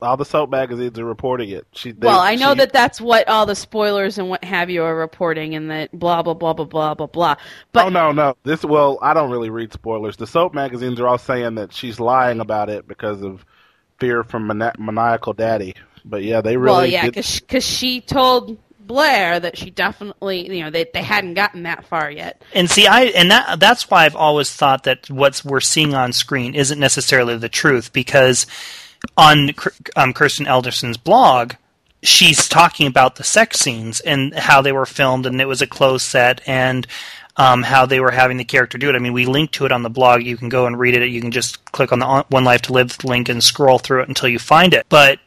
all 0.00 0.16
the 0.16 0.24
soap 0.24 0.50
magazines 0.50 0.98
are 0.98 1.04
reporting 1.04 1.50
it. 1.50 1.66
She, 1.72 1.92
they, 1.92 2.06
well, 2.06 2.20
I 2.20 2.36
know 2.36 2.52
she, 2.52 2.58
that 2.58 2.72
that's 2.72 3.00
what 3.00 3.28
all 3.28 3.46
the 3.46 3.56
spoilers 3.56 4.18
and 4.18 4.28
what 4.28 4.44
have 4.44 4.70
you 4.70 4.84
are 4.84 4.94
reporting, 4.94 5.54
and 5.54 5.70
that 5.70 5.96
blah 5.98 6.22
blah 6.22 6.34
blah 6.34 6.52
blah 6.52 6.64
blah 6.64 6.94
blah 6.94 7.06
blah. 7.06 7.36
But 7.72 7.86
oh 7.86 7.88
no, 7.88 8.12
no, 8.12 8.36
this 8.44 8.64
well, 8.64 8.98
I 9.02 9.14
don't 9.14 9.30
really 9.30 9.50
read 9.50 9.72
spoilers. 9.72 10.16
The 10.16 10.26
soap 10.26 10.54
magazines 10.54 11.00
are 11.00 11.08
all 11.08 11.18
saying 11.18 11.56
that 11.56 11.72
she's 11.72 11.98
lying 11.98 12.40
about 12.40 12.70
it 12.70 12.86
because 12.86 13.22
of 13.22 13.44
fear 13.98 14.22
from 14.22 14.46
mani- 14.46 14.76
maniacal 14.78 15.32
daddy. 15.32 15.74
But 16.04 16.22
yeah, 16.22 16.40
they 16.40 16.56
really 16.56 16.76
well, 16.76 16.86
yeah, 16.86 17.06
because 17.06 17.64
she 17.64 18.00
told 18.00 18.56
Blair 18.78 19.38
that 19.40 19.58
she 19.58 19.70
definitely, 19.70 20.56
you 20.56 20.62
know, 20.62 20.70
they 20.70 20.86
they 20.94 21.02
hadn't 21.02 21.34
gotten 21.34 21.64
that 21.64 21.84
far 21.84 22.10
yet. 22.10 22.42
And 22.54 22.70
see, 22.70 22.86
I 22.86 23.06
and 23.06 23.30
that 23.30 23.58
that's 23.58 23.90
why 23.90 24.04
I've 24.04 24.16
always 24.16 24.52
thought 24.52 24.84
that 24.84 25.10
what 25.10 25.42
we're 25.44 25.60
seeing 25.60 25.94
on 25.94 26.12
screen 26.12 26.54
isn't 26.54 26.78
necessarily 26.78 27.36
the 27.36 27.48
truth 27.48 27.92
because 27.92 28.46
on 29.16 29.50
um, 29.96 30.12
Kirsten 30.12 30.46
Alderson's 30.46 30.96
blog, 30.96 31.54
she's 32.02 32.48
talking 32.48 32.86
about 32.86 33.16
the 33.16 33.24
sex 33.24 33.58
scenes 33.60 34.00
and 34.00 34.34
how 34.34 34.62
they 34.62 34.72
were 34.72 34.86
filmed, 34.86 35.26
and 35.26 35.40
it 35.40 35.46
was 35.46 35.62
a 35.62 35.66
closed 35.66 36.04
set, 36.04 36.40
and 36.46 36.86
um, 37.36 37.62
how 37.62 37.86
they 37.86 38.00
were 38.00 38.10
having 38.10 38.36
the 38.36 38.44
character 38.44 38.78
do 38.78 38.88
it. 38.88 38.96
I 38.96 38.98
mean, 38.98 39.12
we 39.12 39.26
linked 39.26 39.54
to 39.54 39.66
it 39.66 39.72
on 39.72 39.82
the 39.82 39.90
blog. 39.90 40.22
You 40.22 40.36
can 40.36 40.48
go 40.48 40.66
and 40.66 40.78
read 40.78 40.94
it. 40.94 41.08
You 41.08 41.20
can 41.20 41.30
just 41.30 41.64
click 41.72 41.92
on 41.92 42.00
the 42.00 42.24
One 42.28 42.44
Life 42.44 42.62
to 42.62 42.72
Live 42.72 43.04
link 43.04 43.28
and 43.28 43.42
scroll 43.42 43.78
through 43.78 44.02
it 44.02 44.08
until 44.08 44.28
you 44.28 44.38
find 44.38 44.74
it. 44.74 44.86
But 44.88 45.20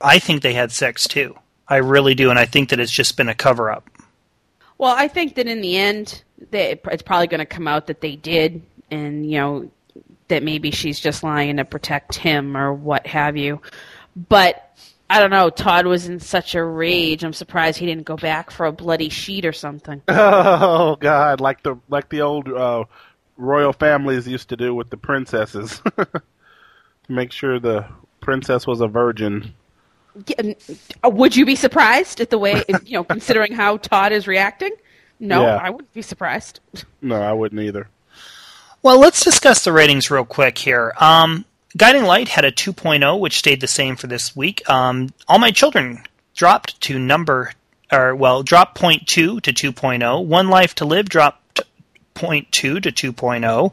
I 0.00 0.18
think 0.18 0.42
they 0.42 0.54
had 0.54 0.72
sex 0.72 1.06
too. 1.08 1.36
I 1.68 1.76
really 1.76 2.14
do, 2.14 2.30
and 2.30 2.38
I 2.38 2.46
think 2.46 2.70
that 2.70 2.80
it's 2.80 2.92
just 2.92 3.16
been 3.16 3.28
a 3.28 3.34
cover 3.34 3.70
up. 3.70 3.88
Well, 4.78 4.94
I 4.96 5.08
think 5.08 5.36
that 5.36 5.46
in 5.46 5.60
the 5.60 5.76
end, 5.76 6.22
they, 6.50 6.78
it's 6.90 7.02
probably 7.02 7.28
going 7.28 7.38
to 7.38 7.46
come 7.46 7.68
out 7.68 7.86
that 7.86 8.00
they 8.00 8.16
did, 8.16 8.62
and 8.90 9.28
you 9.30 9.38
know 9.38 9.70
that 10.32 10.42
maybe 10.42 10.70
she's 10.70 10.98
just 10.98 11.22
lying 11.22 11.58
to 11.58 11.64
protect 11.64 12.14
him 12.14 12.56
or 12.56 12.72
what 12.72 13.06
have 13.06 13.36
you. 13.36 13.60
But 14.16 14.74
I 15.10 15.20
don't 15.20 15.30
know. 15.30 15.50
Todd 15.50 15.86
was 15.86 16.08
in 16.08 16.20
such 16.20 16.54
a 16.54 16.64
rage. 16.64 17.22
I'm 17.22 17.34
surprised 17.34 17.78
he 17.78 17.84
didn't 17.84 18.06
go 18.06 18.16
back 18.16 18.50
for 18.50 18.64
a 18.64 18.72
bloody 18.72 19.10
sheet 19.10 19.44
or 19.44 19.52
something. 19.52 20.00
Oh 20.08 20.96
God, 20.96 21.40
like 21.40 21.62
the 21.62 21.76
like 21.88 22.08
the 22.08 22.22
old 22.22 22.48
uh, 22.48 22.84
royal 23.36 23.74
families 23.74 24.26
used 24.26 24.48
to 24.48 24.56
do 24.56 24.74
with 24.74 24.88
the 24.88 24.96
princesses, 24.96 25.80
to 25.96 26.22
make 27.08 27.30
sure 27.30 27.60
the 27.60 27.86
princess 28.20 28.66
was 28.66 28.80
a 28.80 28.88
virgin. 28.88 29.54
Uh, 30.38 31.10
would 31.10 31.36
you 31.36 31.44
be 31.44 31.56
surprised 31.56 32.20
at 32.20 32.30
the 32.30 32.38
way, 32.38 32.64
you 32.84 32.94
know, 32.94 33.04
considering 33.16 33.52
how 33.52 33.76
Todd 33.76 34.12
is 34.12 34.26
reacting? 34.26 34.72
No, 35.20 35.42
yeah. 35.42 35.56
I 35.56 35.70
wouldn't 35.70 35.92
be 35.92 36.02
surprised. 36.02 36.60
No, 37.02 37.20
I 37.20 37.32
wouldn't 37.32 37.60
either. 37.60 37.88
Well, 38.84 38.98
let's 38.98 39.22
discuss 39.22 39.62
the 39.62 39.72
ratings 39.72 40.10
real 40.10 40.24
quick 40.24 40.58
here. 40.58 40.92
Um, 40.98 41.44
Guiding 41.76 42.02
Light 42.02 42.28
had 42.28 42.44
a 42.44 42.50
2.0, 42.50 43.20
which 43.20 43.38
stayed 43.38 43.60
the 43.60 43.68
same 43.68 43.94
for 43.94 44.08
this 44.08 44.34
week. 44.34 44.68
Um, 44.68 45.10
All 45.28 45.38
My 45.38 45.52
Children 45.52 46.02
dropped 46.34 46.80
to 46.80 46.98
number, 46.98 47.52
or 47.92 48.16
well, 48.16 48.42
dropped 48.42 48.80
0.2 48.80 49.06
to 49.06 49.40
2.0. 49.40 50.24
One 50.24 50.48
Life 50.48 50.74
to 50.74 50.84
Live 50.84 51.08
dropped 51.08 51.60
0.2 52.16 52.50
to 52.50 52.80
2.0. 52.80 53.72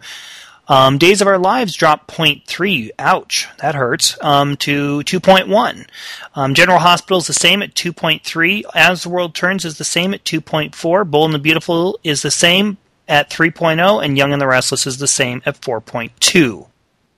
Um, 0.67 0.99
Days 0.99 1.21
of 1.21 1.27
Our 1.27 1.39
Lives 1.39 1.73
dropped 1.73 2.11
0.3, 2.15 2.91
ouch, 2.99 3.47
that 3.57 3.73
hurts, 3.73 4.15
um, 4.21 4.57
to 4.57 4.99
2.1. 4.99 5.87
Um, 6.35 6.53
General 6.53 6.77
Hospital 6.77 7.17
is 7.17 7.25
the 7.25 7.33
same 7.33 7.63
at 7.63 7.73
2.3. 7.73 8.63
As 8.75 9.01
the 9.01 9.09
World 9.09 9.33
Turns 9.33 9.65
is 9.65 9.79
the 9.79 9.83
same 9.83 10.13
at 10.13 10.23
2.4. 10.23 11.09
Bold 11.09 11.25
and 11.25 11.33
the 11.33 11.39
Beautiful 11.39 11.99
is 12.03 12.21
the 12.21 12.29
same 12.29 12.77
at 13.09 13.29
3.0, 13.29 14.05
and 14.05 14.17
Young 14.17 14.31
and 14.31 14.41
the 14.41 14.47
Restless 14.47 14.87
is 14.87 14.99
the 14.99 15.07
same 15.07 15.41
at 15.45 15.59
4.2. 15.59 16.67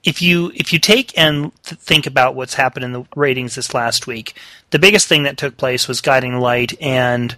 If 0.02 0.20
you 0.20 0.50
if 0.56 0.72
you 0.72 0.80
take 0.80 1.16
and 1.16 1.52
th- 1.62 1.80
think 1.80 2.08
about 2.08 2.34
what's 2.34 2.54
happened 2.54 2.84
in 2.84 2.92
the 2.92 3.04
ratings 3.14 3.54
this 3.54 3.72
last 3.72 4.08
week, 4.08 4.34
the 4.70 4.80
biggest 4.80 5.06
thing 5.06 5.22
that 5.22 5.36
took 5.36 5.56
place 5.56 5.86
was 5.86 6.00
Guiding 6.00 6.40
Light 6.40 6.72
and 6.80 7.36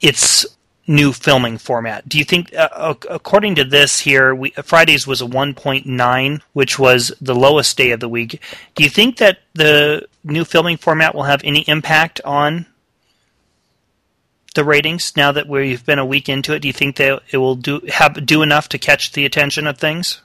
its 0.00 0.46
new 0.86 1.12
filming 1.12 1.56
format. 1.56 2.08
Do 2.08 2.18
you 2.18 2.24
think, 2.24 2.54
uh, 2.54 2.94
according 3.08 3.54
to 3.56 3.64
this 3.64 4.00
here, 4.00 4.34
we, 4.34 4.50
Fridays 4.50 5.06
was 5.06 5.22
a 5.22 5.26
1.9, 5.26 6.40
which 6.52 6.78
was 6.78 7.12
the 7.20 7.34
lowest 7.34 7.76
day 7.76 7.92
of 7.92 8.00
the 8.00 8.08
week. 8.08 8.42
Do 8.74 8.82
you 8.82 8.90
think 8.90 9.18
that 9.18 9.38
the 9.54 10.06
new 10.24 10.44
filming 10.44 10.76
format 10.76 11.14
will 11.14 11.24
have 11.24 11.42
any 11.44 11.60
impact 11.62 12.20
on 12.24 12.66
the 14.54 14.64
ratings 14.64 15.16
now 15.16 15.32
that 15.32 15.48
we've 15.48 15.84
been 15.84 15.98
a 15.98 16.04
week 16.04 16.28
into 16.28 16.54
it? 16.54 16.60
Do 16.60 16.68
you 16.68 16.74
think 16.74 16.96
that 16.96 17.22
it 17.30 17.38
will 17.38 17.56
do 17.56 17.80
have 17.92 18.24
do 18.26 18.42
enough 18.42 18.68
to 18.70 18.78
catch 18.78 19.12
the 19.12 19.24
attention 19.24 19.66
of 19.66 19.78
things? 19.78 20.20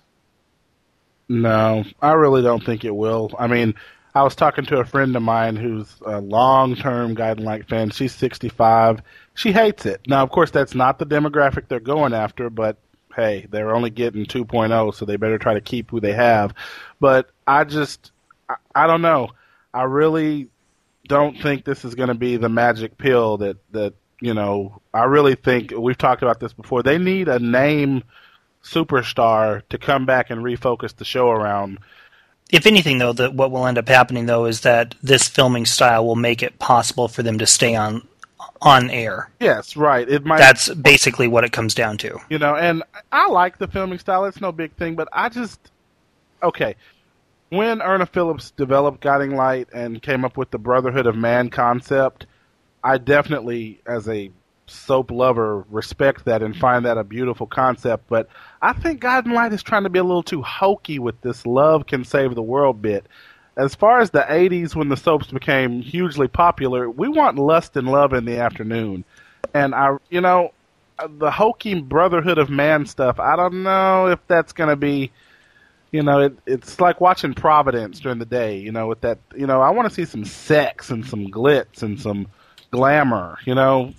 No, 1.27 1.83
I 2.01 2.11
really 2.13 2.41
don't 2.41 2.63
think 2.63 2.85
it 2.85 2.95
will. 2.95 3.31
I 3.37 3.47
mean, 3.47 3.73
I 4.13 4.23
was 4.23 4.35
talking 4.35 4.65
to 4.65 4.77
a 4.77 4.85
friend 4.85 5.15
of 5.15 5.23
mine 5.23 5.55
who's 5.55 5.93
a 6.05 6.21
long-term 6.21 7.15
Guiding 7.15 7.45
Light 7.45 7.67
fan. 7.67 7.89
She's 7.89 8.13
65 8.13 9.01
she 9.35 9.51
hates 9.51 9.85
it. 9.85 10.01
Now, 10.07 10.23
of 10.23 10.31
course, 10.31 10.49
that's 10.49 10.73
not 10.73 10.97
the 10.97 11.05
demographic 11.05 11.67
they're 11.67 11.79
going 11.79 12.13
after, 12.13 12.49
but 12.49 12.77
hey, 13.15 13.47
they're 13.49 13.75
only 13.75 13.89
getting 13.89 14.25
2.0, 14.25 14.95
so 14.95 15.05
they 15.05 15.17
better 15.17 15.37
try 15.37 15.53
to 15.53 15.61
keep 15.61 15.91
who 15.91 15.99
they 15.99 16.13
have. 16.13 16.53
But 16.99 17.29
I 17.45 17.65
just, 17.65 18.11
I, 18.49 18.55
I 18.73 18.87
don't 18.87 19.01
know. 19.01 19.29
I 19.73 19.83
really 19.83 20.49
don't 21.07 21.39
think 21.39 21.65
this 21.65 21.85
is 21.85 21.95
going 21.95 22.07
to 22.07 22.15
be 22.15 22.37
the 22.37 22.49
magic 22.49 22.97
pill 22.97 23.37
that 23.37 23.57
that 23.71 23.93
you 24.25 24.33
know. 24.33 24.81
I 24.93 25.03
really 25.03 25.35
think 25.35 25.71
we've 25.71 25.97
talked 25.97 26.23
about 26.23 26.39
this 26.39 26.51
before. 26.51 26.81
They 26.81 26.97
need 26.97 27.27
a 27.27 27.39
name 27.39 28.03
superstar 28.63 29.61
to 29.69 29.77
come 29.77 30.05
back 30.05 30.31
and 30.31 30.41
refocus 30.41 30.95
the 30.95 31.05
show 31.05 31.29
around. 31.29 31.77
If 32.51 32.65
anything, 32.65 32.97
though, 32.97 33.13
that 33.13 33.35
what 33.35 33.51
will 33.51 33.67
end 33.67 33.77
up 33.77 33.87
happening 33.87 34.25
though 34.25 34.45
is 34.45 34.61
that 34.61 34.95
this 35.03 35.27
filming 35.27 35.65
style 35.65 36.05
will 36.05 36.15
make 36.15 36.41
it 36.41 36.59
possible 36.59 37.07
for 37.07 37.23
them 37.23 37.37
to 37.37 37.45
stay 37.45 37.75
on 37.75 38.07
on 38.61 38.89
air. 38.89 39.29
Yes, 39.39 39.75
right. 39.75 40.09
It 40.09 40.25
might. 40.25 40.39
That's 40.39 40.73
basically 40.73 41.27
what 41.27 41.43
it 41.43 41.51
comes 41.51 41.75
down 41.75 41.97
to. 41.99 42.19
You 42.29 42.39
know, 42.39 42.55
and 42.55 42.83
I 43.11 43.27
like 43.29 43.57
the 43.57 43.67
filming 43.67 43.99
style. 43.99 44.25
It's 44.25 44.41
no 44.41 44.51
big 44.51 44.73
thing, 44.73 44.95
but 44.95 45.07
I 45.13 45.29
just 45.29 45.59
okay. 46.41 46.75
When 47.49 47.79
Irna 47.79 48.09
Phillips 48.09 48.51
developed 48.51 49.01
Guiding 49.01 49.35
Light 49.35 49.69
and 49.71 50.01
came 50.01 50.25
up 50.25 50.35
with 50.35 50.49
the 50.49 50.57
Brotherhood 50.57 51.05
of 51.05 51.15
Man 51.15 51.49
concept, 51.49 52.25
I 52.85 52.97
definitely, 52.99 53.81
as 53.85 54.07
a 54.07 54.31
soap 54.67 55.11
lover, 55.11 55.65
respect 55.69 56.25
that 56.25 56.41
and 56.41 56.55
find 56.55 56.85
that 56.85 56.97
a 56.97 57.03
beautiful 57.03 57.47
concept. 57.47 58.07
But 58.07 58.29
I 58.61 58.73
think 58.73 59.01
Guiding 59.01 59.33
Light 59.33 59.51
is 59.51 59.61
trying 59.61 59.83
to 59.83 59.89
be 59.89 59.99
a 59.99 60.03
little 60.03 60.23
too 60.23 60.41
hokey 60.41 60.99
with 60.99 61.19
this 61.21 61.45
love 61.45 61.85
can 61.85 62.05
save 62.05 62.35
the 62.35 62.41
world 62.41 62.81
bit 62.81 63.05
as 63.57 63.75
far 63.75 63.99
as 63.99 64.11
the 64.11 64.25
80s 64.27 64.75
when 64.75 64.89
the 64.89 64.97
soaps 64.97 65.27
became 65.27 65.81
hugely 65.81 66.27
popular, 66.27 66.89
we 66.89 67.07
want 67.07 67.37
lust 67.37 67.77
and 67.77 67.87
love 67.87 68.13
in 68.13 68.25
the 68.25 68.37
afternoon. 68.37 69.05
And 69.53 69.73
I, 69.73 69.97
you 70.09 70.21
know, 70.21 70.51
the 71.07 71.31
hokey 71.31 71.79
brotherhood 71.81 72.37
of 72.37 72.49
man 72.49 72.85
stuff, 72.85 73.19
I 73.19 73.35
don't 73.35 73.63
know 73.63 74.07
if 74.07 74.19
that's 74.27 74.53
going 74.53 74.69
to 74.69 74.75
be, 74.75 75.11
you 75.91 76.03
know, 76.03 76.19
it, 76.19 76.37
it's 76.45 76.81
like 76.81 76.99
watching 76.99 77.33
Providence 77.33 77.99
during 77.99 78.19
the 78.19 78.25
day, 78.25 78.57
you 78.57 78.71
know, 78.71 78.87
with 78.87 79.01
that, 79.01 79.19
you 79.35 79.47
know, 79.47 79.61
I 79.61 79.69
want 79.69 79.87
to 79.87 79.93
see 79.93 80.05
some 80.05 80.25
sex 80.25 80.89
and 80.89 81.05
some 81.05 81.27
glitz 81.27 81.81
and 81.81 81.99
some 81.99 82.27
glamour, 82.75 83.37
you 83.45 83.55
know. 83.55 83.93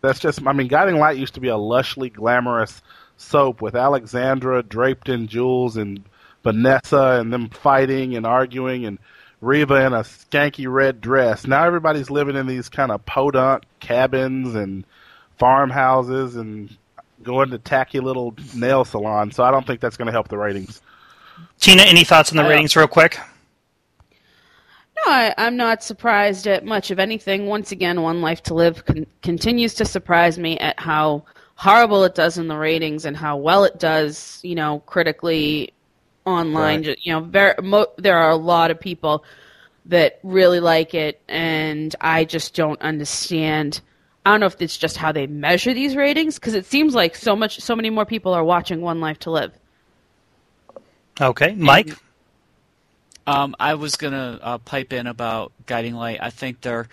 That's 0.00 0.18
just, 0.18 0.46
I 0.46 0.52
mean, 0.52 0.68
Guiding 0.68 0.98
Light 0.98 1.18
used 1.18 1.34
to 1.34 1.40
be 1.40 1.48
a 1.48 1.56
lushly 1.56 2.10
glamorous 2.10 2.80
soap 3.18 3.60
with 3.60 3.76
Alexandra 3.76 4.62
draped 4.62 5.10
in 5.10 5.26
jewels 5.26 5.76
and 5.76 6.02
Vanessa 6.42 7.18
and 7.20 7.30
them 7.30 7.50
fighting 7.50 8.16
and 8.16 8.26
arguing 8.26 8.86
and 8.86 8.98
Reva 9.42 9.86
in 9.86 9.92
a 9.92 10.00
skanky 10.00 10.70
red 10.70 11.00
dress. 11.00 11.46
Now 11.46 11.64
everybody's 11.64 12.10
living 12.10 12.36
in 12.36 12.46
these 12.46 12.70
kind 12.70 12.90
of 12.90 13.04
podunk 13.04 13.64
cabins 13.78 14.54
and 14.54 14.84
farmhouses 15.38 16.36
and 16.36 16.74
going 17.22 17.50
to 17.50 17.58
tacky 17.58 18.00
little 18.00 18.34
nail 18.54 18.84
salons. 18.84 19.36
So 19.36 19.44
I 19.44 19.50
don't 19.50 19.66
think 19.66 19.80
that's 19.80 19.98
going 19.98 20.06
to 20.06 20.12
help 20.12 20.28
the 20.28 20.38
ratings. 20.38 20.80
Tina, 21.58 21.82
any 21.82 22.04
thoughts 22.04 22.30
on 22.32 22.38
the 22.38 22.44
ratings, 22.44 22.74
real 22.74 22.86
quick? 22.86 23.18
No, 25.10 25.16
I, 25.16 25.34
am 25.38 25.56
not 25.56 25.82
surprised 25.82 26.46
at 26.46 26.64
much 26.64 26.92
of 26.92 27.00
anything. 27.00 27.46
Once 27.46 27.72
again, 27.72 28.00
One 28.02 28.20
Life 28.20 28.44
to 28.44 28.54
Live 28.54 28.84
con- 28.84 29.06
continues 29.22 29.74
to 29.74 29.84
surprise 29.84 30.38
me 30.38 30.56
at 30.58 30.78
how 30.78 31.24
horrible 31.56 32.04
it 32.04 32.14
does 32.14 32.38
in 32.38 32.46
the 32.46 32.56
ratings 32.56 33.04
and 33.04 33.16
how 33.16 33.36
well 33.36 33.64
it 33.64 33.80
does, 33.80 34.38
you 34.44 34.54
know, 34.54 34.78
critically 34.86 35.72
online. 36.24 36.86
Right. 36.86 36.98
You 37.02 37.14
know, 37.14 37.20
very, 37.22 37.54
mo- 37.60 37.90
there 37.96 38.18
are 38.18 38.30
a 38.30 38.36
lot 38.36 38.70
of 38.70 38.78
people 38.78 39.24
that 39.86 40.20
really 40.22 40.60
like 40.60 40.94
it, 40.94 41.20
and 41.26 41.92
I 42.00 42.24
just 42.24 42.54
don't 42.54 42.80
understand. 42.80 43.80
I 44.24 44.30
don't 44.30 44.38
know 44.38 44.46
if 44.46 44.62
it's 44.62 44.78
just 44.78 44.96
how 44.96 45.10
they 45.10 45.26
measure 45.26 45.74
these 45.74 45.96
ratings 45.96 46.38
because 46.38 46.54
it 46.54 46.66
seems 46.66 46.94
like 46.94 47.16
so 47.16 47.34
much, 47.34 47.58
so 47.58 47.74
many 47.74 47.90
more 47.90 48.06
people 48.06 48.32
are 48.32 48.44
watching 48.44 48.80
One 48.80 49.00
Life 49.00 49.18
to 49.20 49.32
Live. 49.32 49.52
Okay, 51.20 51.56
Mike. 51.56 51.96
Um, 53.26 53.54
I 53.60 53.74
was 53.74 53.96
gonna 53.96 54.38
uh, 54.42 54.58
pipe 54.58 54.92
in 54.92 55.06
about 55.06 55.52
Guiding 55.66 55.94
Light. 55.94 56.18
I 56.20 56.30
think 56.30 56.60
their 56.60 56.88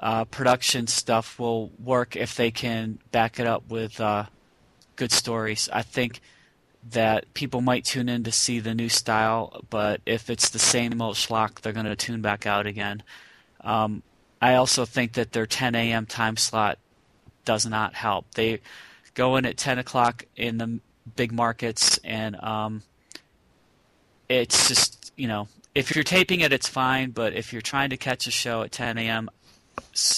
uh, 0.00 0.24
production 0.26 0.86
stuff 0.86 1.38
will 1.38 1.70
work 1.82 2.16
if 2.16 2.34
they 2.36 2.50
can 2.50 2.98
back 3.10 3.40
it 3.40 3.46
up 3.46 3.68
with 3.68 4.00
uh, 4.00 4.26
good 4.96 5.12
stories. 5.12 5.68
I 5.72 5.82
think 5.82 6.20
that 6.90 7.32
people 7.34 7.60
might 7.60 7.84
tune 7.84 8.08
in 8.08 8.24
to 8.24 8.32
see 8.32 8.60
the 8.60 8.74
new 8.74 8.88
style, 8.88 9.64
but 9.70 10.00
if 10.06 10.30
it's 10.30 10.50
the 10.50 10.58
same 10.58 11.00
old 11.02 11.16
schlock, 11.16 11.60
they're 11.60 11.72
going 11.72 11.86
to 11.86 11.96
tune 11.96 12.22
back 12.22 12.46
out 12.46 12.66
again. 12.66 13.02
Um, 13.62 14.02
I 14.40 14.54
also 14.54 14.84
think 14.84 15.14
that 15.14 15.32
their 15.32 15.46
10 15.46 15.74
a.m. 15.74 16.06
time 16.06 16.36
slot 16.36 16.78
does 17.44 17.66
not 17.66 17.94
help. 17.94 18.32
They 18.34 18.60
go 19.14 19.36
in 19.36 19.44
at 19.44 19.56
10 19.56 19.78
o'clock 19.78 20.24
in 20.36 20.58
the 20.58 20.80
big 21.16 21.32
markets, 21.32 21.98
and 22.04 22.36
um, 22.36 22.82
it's 24.28 24.68
just, 24.68 25.12
you 25.16 25.28
know, 25.28 25.48
if 25.74 25.94
you're 25.94 26.04
taping 26.04 26.40
it, 26.40 26.52
it's 26.52 26.68
fine, 26.68 27.10
but 27.10 27.34
if 27.34 27.52
you're 27.52 27.62
trying 27.62 27.90
to 27.90 27.96
catch 27.96 28.26
a 28.26 28.30
show 28.30 28.62
at 28.62 28.72
10 28.72 28.98
a.m., 28.98 29.30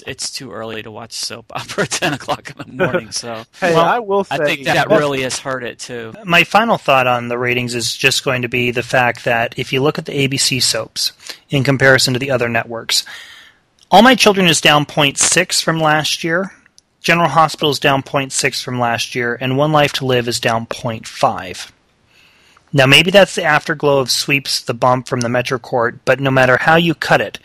it's 0.07 0.31
too 0.31 0.53
early 0.53 0.83
to 0.83 0.91
watch 0.91 1.13
soap 1.13 1.53
opera 1.55 1.85
at 1.85 1.91
ten 1.91 2.13
o'clock 2.13 2.51
in 2.51 2.57
the 2.77 2.85
morning. 2.85 3.11
So 3.11 3.45
Hey, 3.61 3.75
Well, 3.75 3.85
I 3.85 3.99
will 3.99 4.25
say 4.25 4.37
I 4.37 4.45
think 4.45 4.65
that 4.65 4.89
really 4.89 5.23
has 5.23 5.39
hurt 5.39 5.65
it 5.65 5.79
too. 5.79 6.13
My 6.25 6.45
final 6.45 6.79
thought 6.79 7.07
on 7.07 7.29
the 7.29 7.39
ratings 7.39 7.75
is 7.75 7.95
just 7.97 8.25
going 8.25 8.43
to 8.43 8.49
be 8.49 8.71
the 8.71 8.83
fact 8.83 9.25
that 9.25 9.59
if 9.59 9.73
you 9.73 9.83
look 9.83 9.99
at 9.99 10.07
the 10.07 10.13
ABC 10.29 10.63
soaps 10.63 11.13
in 11.51 11.65
comparison 11.65 12.13
to 12.15 12.19
the 12.19 12.31
other 12.31 12.49
networks, 12.49 13.05
All 13.91 14.03
My 14.03 14.15
Children 14.15 14.47
is 14.47 14.61
down 14.61 14.87
0.6 14.87 15.63
from 15.63 15.81
last 15.81 16.25
year. 16.25 16.53
General 17.01 17.29
Hospital 17.31 17.71
is 17.71 17.79
down 17.79 18.03
0.6 18.03 18.63
from 18.63 18.79
last 18.79 19.15
year, 19.15 19.37
and 19.41 19.57
One 19.57 19.73
Life 19.73 19.93
to 19.95 20.07
Live 20.07 20.29
is 20.29 20.39
down 20.41 20.67
0.5. 20.67 21.71
Now, 22.73 22.87
maybe 22.87 23.11
that's 23.11 23.35
the 23.35 23.45
afterglow 23.45 23.99
of 23.99 24.11
Sweeps 24.11 24.61
the 24.63 24.75
bump 24.75 25.09
from 25.09 25.21
the 25.21 25.29
Metro 25.29 25.59
Court, 25.59 26.05
but 26.05 26.21
no 26.21 26.31
matter 26.31 26.57
how 26.57 26.77
you 26.77 26.95
cut 26.95 27.21
it, 27.21 27.39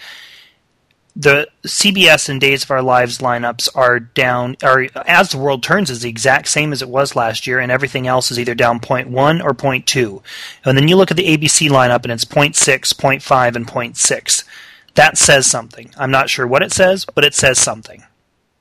the 1.16 1.48
CBS 1.64 2.28
and 2.28 2.42
Days 2.42 2.64
of 2.64 2.72
Our 2.72 2.82
Lives 2.82 3.20
lineups 3.20 3.70
are 3.74 4.00
down, 4.00 4.58
are 4.62 4.86
As 5.08 5.30
the 5.30 5.38
World 5.38 5.64
Turns 5.64 5.90
is 5.90 6.02
the 6.02 6.10
exact 6.10 6.50
same 6.50 6.74
as 6.74 6.82
it 6.82 6.90
was 6.90 7.16
last 7.16 7.48
year, 7.48 7.60
and 7.60 7.72
everything 7.72 8.06
else 8.06 8.32
is 8.32 8.40
either 8.40 8.54
down 8.54 8.80
0.1 8.80 9.44
or 9.44 9.54
0.2. 9.54 10.22
And 10.66 10.78
then 10.78 10.88
you 10.88 10.98
look 10.98 11.12
at 11.12 11.18
the 11.18 11.38
ABC 11.38 11.70
lineup, 11.70 12.04
and 12.04 12.12
it's 12.12 12.26
0.6, 12.26 12.54
0.5, 12.94 13.56
and 13.56 13.66
0.6. 13.66 14.44
That 14.96 15.18
says 15.18 15.48
something. 15.48 15.92
I'm 15.98 16.12
not 16.12 16.30
sure 16.30 16.46
what 16.46 16.64
it 16.64 16.74
says, 16.74 17.06
but 17.06 17.24
it 17.24 17.34
says 17.34 17.60
something. 17.60 18.04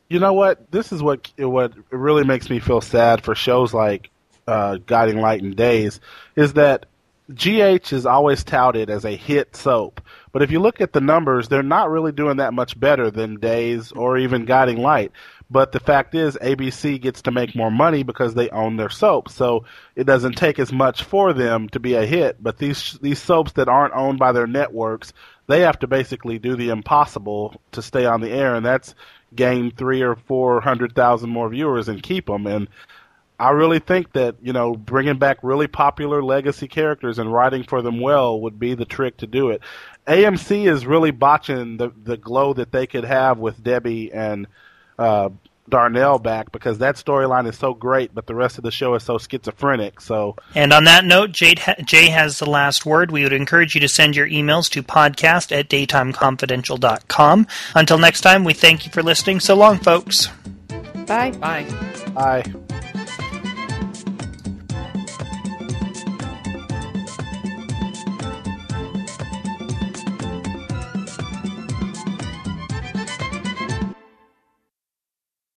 You 0.08 0.20
know 0.20 0.32
what? 0.32 0.70
This 0.70 0.92
is 0.92 1.02
what 1.02 1.30
what 1.38 1.72
really 1.90 2.24
makes 2.24 2.50
me 2.50 2.60
feel 2.60 2.80
sad 2.80 3.24
for 3.24 3.34
shows 3.34 3.74
like 3.74 4.10
uh, 4.46 4.78
Guiding 4.86 5.20
Light 5.20 5.42
and 5.42 5.56
Days 5.56 6.00
is 6.36 6.54
that 6.54 6.86
GH 7.32 7.92
is 7.92 8.04
always 8.04 8.44
touted 8.44 8.90
as 8.90 9.04
a 9.04 9.16
hit 9.16 9.56
soap, 9.56 10.02
but 10.32 10.42
if 10.42 10.50
you 10.50 10.60
look 10.60 10.82
at 10.82 10.92
the 10.92 11.00
numbers, 11.00 11.48
they're 11.48 11.62
not 11.62 11.90
really 11.90 12.12
doing 12.12 12.36
that 12.36 12.52
much 12.52 12.78
better 12.78 13.10
than 13.10 13.36
Days 13.36 13.92
or 13.92 14.18
even 14.18 14.44
Guiding 14.44 14.78
Light. 14.78 15.10
But 15.50 15.72
the 15.72 15.80
fact 15.80 16.14
is, 16.14 16.36
ABC 16.36 17.00
gets 17.00 17.22
to 17.22 17.30
make 17.30 17.54
more 17.54 17.70
money 17.70 18.02
because 18.02 18.34
they 18.34 18.50
own 18.50 18.76
their 18.76 18.90
soap, 18.90 19.28
so 19.28 19.64
it 19.94 20.04
doesn't 20.04 20.36
take 20.36 20.58
as 20.58 20.72
much 20.72 21.04
for 21.04 21.32
them 21.32 21.68
to 21.70 21.80
be 21.80 21.94
a 21.94 22.04
hit. 22.04 22.42
But 22.42 22.58
these 22.58 22.98
these 23.00 23.22
soaps 23.22 23.52
that 23.52 23.68
aren't 23.68 23.94
owned 23.94 24.18
by 24.18 24.32
their 24.32 24.46
networks, 24.46 25.12
they 25.46 25.60
have 25.60 25.78
to 25.80 25.86
basically 25.86 26.38
do 26.38 26.56
the 26.56 26.70
impossible 26.70 27.60
to 27.72 27.82
stay 27.82 28.04
on 28.04 28.20
the 28.20 28.30
air, 28.30 28.54
and 28.54 28.66
that's 28.66 28.94
gain 29.34 29.70
three 29.70 30.02
or 30.02 30.16
four 30.16 30.60
hundred 30.60 30.94
thousand 30.94 31.30
more 31.30 31.48
viewers 31.48 31.88
and 31.88 32.02
keep 32.02 32.26
them. 32.26 32.46
And 32.46 32.68
I 33.38 33.50
really 33.50 33.80
think 33.80 34.12
that 34.12 34.36
you 34.40 34.52
know 34.52 34.74
bringing 34.74 35.18
back 35.18 35.38
really 35.42 35.66
popular 35.66 36.22
legacy 36.22 36.68
characters 36.68 37.18
and 37.18 37.32
writing 37.32 37.64
for 37.64 37.82
them 37.82 38.00
well 38.00 38.40
would 38.42 38.58
be 38.58 38.74
the 38.74 38.84
trick 38.84 39.16
to 39.18 39.26
do 39.26 39.50
it. 39.50 39.60
AMC 40.06 40.70
is 40.70 40.86
really 40.86 41.10
botching 41.10 41.76
the 41.76 41.90
the 42.02 42.16
glow 42.16 42.52
that 42.54 42.72
they 42.72 42.86
could 42.86 43.04
have 43.04 43.38
with 43.38 43.62
Debbie 43.62 44.12
and 44.12 44.46
uh, 44.98 45.30
Darnell 45.68 46.18
back 46.18 46.52
because 46.52 46.78
that 46.78 46.96
storyline 46.96 47.48
is 47.48 47.56
so 47.56 47.72
great, 47.74 48.14
but 48.14 48.26
the 48.26 48.34
rest 48.34 48.58
of 48.58 48.64
the 48.64 48.70
show 48.70 48.94
is 48.94 49.02
so 49.02 49.18
schizophrenic. 49.18 50.00
So 50.00 50.36
And 50.54 50.72
on 50.72 50.84
that 50.84 51.04
note, 51.04 51.32
Jade 51.32 51.60
ha- 51.60 51.76
Jay 51.84 52.10
has 52.10 52.38
the 52.38 52.48
last 52.48 52.84
word. 52.84 53.10
We 53.10 53.22
would 53.22 53.32
encourage 53.32 53.74
you 53.74 53.80
to 53.80 53.88
send 53.88 54.14
your 54.14 54.28
emails 54.28 54.70
to 54.72 54.82
podcast 54.82 55.56
at 55.56 55.68
daytimeconfidential.com. 55.68 57.46
Until 57.74 57.98
next 57.98 58.20
time, 58.20 58.44
we 58.44 58.52
thank 58.52 58.84
you 58.84 58.92
for 58.92 59.02
listening. 59.02 59.40
So 59.40 59.56
long, 59.56 59.78
folks. 59.78 60.28
Bye. 61.06 61.32
Bye. 61.32 61.66
I. 62.16 62.44